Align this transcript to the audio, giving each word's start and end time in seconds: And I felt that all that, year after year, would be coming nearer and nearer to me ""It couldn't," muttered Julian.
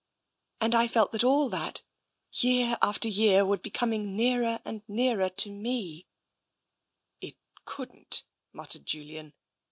And 0.59 0.73
I 0.73 0.87
felt 0.87 1.11
that 1.11 1.23
all 1.23 1.47
that, 1.49 1.83
year 2.33 2.75
after 2.81 3.07
year, 3.07 3.45
would 3.45 3.61
be 3.61 3.69
coming 3.69 4.15
nearer 4.15 4.59
and 4.65 4.81
nearer 4.87 5.29
to 5.29 5.51
me 5.51 6.07
""It 7.21 7.35
couldn't," 7.65 8.23
muttered 8.51 8.87
Julian. 8.87 9.35